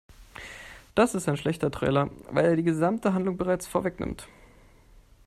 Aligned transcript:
Das 0.95 1.13
ist 1.13 1.29
ein 1.29 1.37
schlechter 1.37 1.69
Trailer, 1.69 2.09
weil 2.31 2.43
er 2.45 2.55
die 2.55 2.63
gesamte 2.63 3.13
Handlung 3.13 3.37
bereits 3.37 3.67
vorwegnimmt. 3.67 4.27